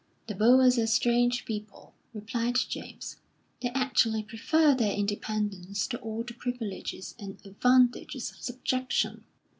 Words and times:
"The 0.25 0.33
Boers 0.33 0.79
are 0.79 0.87
strange 0.87 1.45
people," 1.45 1.93
replied 2.11 2.55
James. 2.55 3.17
"They 3.61 3.69
actually 3.69 4.23
prefer 4.23 4.73
their 4.73 4.95
independence 4.97 5.85
to 5.89 5.99
all 5.99 6.23
the 6.23 6.33
privileges 6.33 7.13
and 7.19 7.37
advantages 7.45 8.31
of 8.31 8.41
subjection.... 8.41 9.25